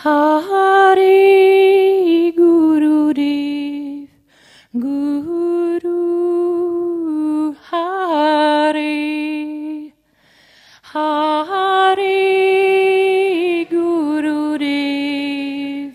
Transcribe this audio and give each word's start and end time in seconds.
Hari 0.00 1.12
Guru 2.32 3.12
Dev 3.12 4.08
Guru 4.72 6.00
Hari 7.68 8.96
Hari 10.80 12.16
Guru 13.68 14.56
Dev 14.56 15.92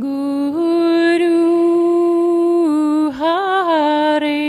Guru 0.00 1.36
Hari 3.12 4.40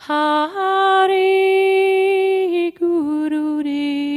Hari 0.00 1.30
Guru 2.80 3.62
Dev 3.62 4.11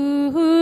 Ooh. 0.00 0.57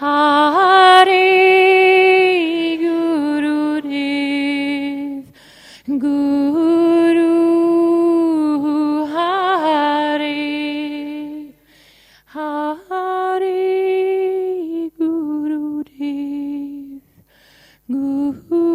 Hari 0.00 1.28
Guru 2.80 3.84
Dev 3.84 5.28
Guru 6.00 7.36
Hari 9.12 10.40
Hari 12.32 13.68
Guru 14.96 15.84
Dev 15.84 17.04
Guru 17.92 18.69